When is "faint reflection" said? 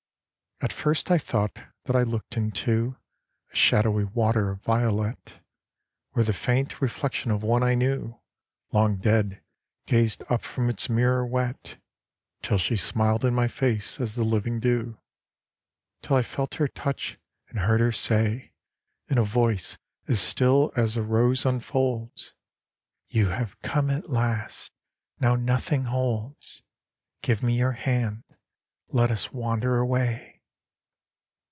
6.33-7.31